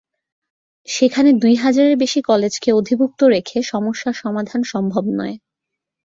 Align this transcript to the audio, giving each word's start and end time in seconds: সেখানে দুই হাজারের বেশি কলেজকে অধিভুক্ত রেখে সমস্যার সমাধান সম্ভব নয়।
সেখানে 0.87 1.29
দুই 1.33 1.55
হাজারের 1.55 1.95
বেশি 1.97 2.19
কলেজকে 2.21 2.69
অধিভুক্ত 2.73 3.19
রেখে 3.25 3.57
সমস্যার 3.63 4.15
সমাধান 4.23 4.61
সম্ভব 4.63 5.03
নয়। 5.19 5.35